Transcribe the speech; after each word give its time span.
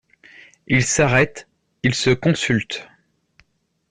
Ils 0.65 0.83
s'arrêtent, 0.83 1.47
ils 1.83 1.93
se 1.93 2.09
consultent. 2.09 2.87